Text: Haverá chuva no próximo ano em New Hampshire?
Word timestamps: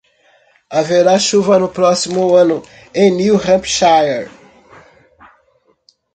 Haverá 0.73 1.15
chuva 1.19 1.59
no 1.59 1.69
próximo 1.71 2.33
ano 2.35 2.63
em 2.91 3.11
New 3.15 3.35
Hampshire? 3.37 4.31